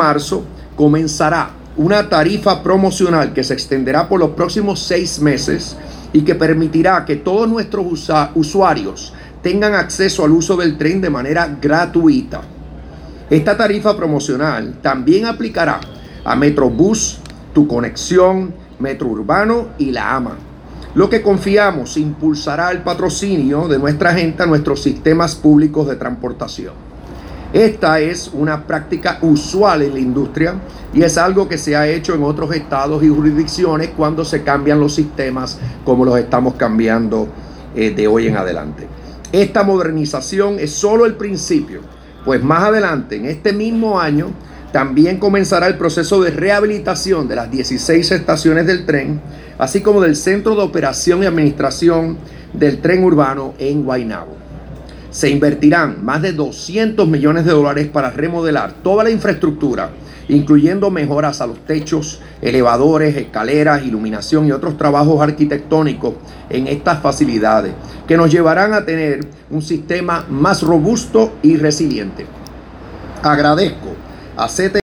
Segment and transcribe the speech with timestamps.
[0.00, 0.44] marzo
[0.76, 5.76] comenzará una tarifa promocional que se extenderá por los próximos seis meses
[6.14, 11.54] y que permitirá que todos nuestros usuarios tengan acceso al uso del tren de manera
[11.60, 12.40] gratuita.
[13.28, 15.80] Esta tarifa promocional también aplicará
[16.24, 17.18] a Metrobús,
[17.52, 20.36] Tu Conexión, Metro Urbano y La AMA.
[20.94, 26.89] Lo que confiamos impulsará el patrocinio de nuestra gente a nuestros sistemas públicos de transportación.
[27.52, 30.54] Esta es una práctica usual en la industria
[30.94, 34.78] y es algo que se ha hecho en otros estados y jurisdicciones cuando se cambian
[34.78, 37.26] los sistemas como los estamos cambiando
[37.74, 38.86] eh, de hoy en adelante.
[39.32, 41.80] Esta modernización es solo el principio,
[42.24, 44.28] pues más adelante, en este mismo año,
[44.72, 49.20] también comenzará el proceso de rehabilitación de las 16 estaciones del tren,
[49.58, 52.16] así como del Centro de Operación y Administración
[52.52, 54.49] del Tren Urbano en Guaynabo.
[55.10, 59.90] Se invertirán más de 200 millones de dólares para remodelar toda la infraestructura
[60.30, 66.14] incluyendo mejoras a los techos, elevadores, escaleras, iluminación y otros trabajos arquitectónicos
[66.48, 67.72] en estas facilidades,
[68.06, 72.26] que nos llevarán a tener un sistema más robusto y resiliente.
[73.22, 73.88] Agradezco
[74.36, 74.76] a CT